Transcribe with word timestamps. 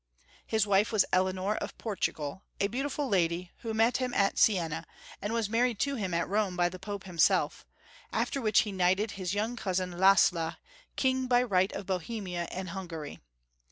His 0.47 0.65
wife 0.65 0.91
was 0.91 1.05
Eleanor 1.13 1.57
of 1.57 1.77
Portugal, 1.77 2.41
a 2.59 2.67
beauti 2.67 2.89
ful 2.89 3.07
lady 3.07 3.51
who 3.57 3.71
met 3.71 3.97
him 3.97 4.15
at 4.15 4.39
Siena, 4.39 4.87
and 5.21 5.31
was 5.31 5.47
mar 5.47 5.61
ried 5.61 5.77
to 5.81 5.93
him 5.93 6.11
at 6.11 6.27
Rome 6.27 6.57
by 6.57 6.69
the 6.69 6.79
Pope 6.79 7.03
himself, 7.03 7.67
after 8.11 8.41
which 8.41 8.61
he 8.61 8.71
knighted 8.71 9.11
his 9.11 9.35
young 9.35 9.55
cousin, 9.55 9.91
Lassla, 9.91 10.57
king 10.95 11.27
by 11.27 11.43
right 11.43 11.71
of 11.73 11.85
Bo 11.85 11.99
hemia 11.99 12.47
and 12.49 12.69
Hungary. 12.69 13.19